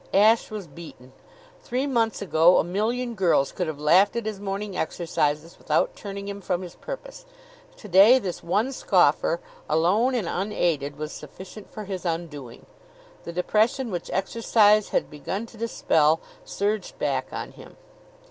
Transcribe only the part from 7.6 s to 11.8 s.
Today this one scoffer, alone and unaided, was sufficient